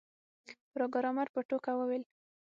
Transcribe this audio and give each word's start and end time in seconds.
پروګرامر 0.73 1.27
په 1.33 1.39
ټوکه 1.49 1.73
وویل 1.77 2.03